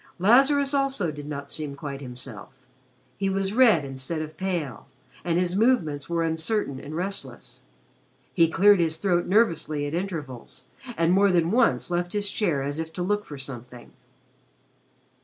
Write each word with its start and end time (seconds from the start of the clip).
Lazarus 0.17 0.73
also 0.73 1.11
did 1.11 1.27
not 1.27 1.51
seem 1.51 1.75
quite 1.75 2.01
himself. 2.01 2.49
He 3.17 3.29
was 3.29 3.53
red 3.53 3.85
instead 3.85 4.19
of 4.19 4.35
pale, 4.35 4.87
and 5.23 5.37
his 5.37 5.55
movements 5.55 6.09
were 6.09 6.23
uncertain 6.23 6.79
and 6.79 6.95
restless. 6.95 7.61
He 8.33 8.47
cleared 8.47 8.79
his 8.79 8.97
throat 8.97 9.27
nervously 9.27 9.85
at 9.85 9.93
intervals 9.93 10.63
and 10.97 11.13
more 11.13 11.31
than 11.31 11.51
once 11.51 11.91
left 11.91 12.13
his 12.13 12.31
chair 12.31 12.63
as 12.63 12.79
if 12.79 12.91
to 12.93 13.03
look 13.03 13.25
for 13.25 13.37
something. 13.37 13.91